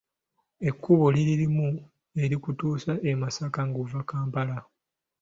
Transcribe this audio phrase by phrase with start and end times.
[0.69, 1.67] Ekkubo liri limu
[2.23, 4.57] erikutuusa e Masaka nga ova Kampala.